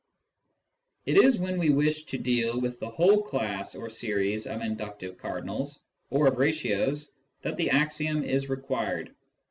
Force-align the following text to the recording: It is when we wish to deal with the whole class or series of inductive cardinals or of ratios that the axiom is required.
It 1.05 1.15
is 1.19 1.37
when 1.37 1.59
we 1.59 1.69
wish 1.69 2.05
to 2.05 2.17
deal 2.17 2.59
with 2.59 2.79
the 2.79 2.89
whole 2.89 3.21
class 3.21 3.75
or 3.75 3.87
series 3.91 4.47
of 4.47 4.61
inductive 4.63 5.15
cardinals 5.19 5.79
or 6.09 6.25
of 6.25 6.39
ratios 6.39 7.11
that 7.43 7.55
the 7.55 7.69
axiom 7.69 8.23
is 8.23 8.49
required. 8.49 9.13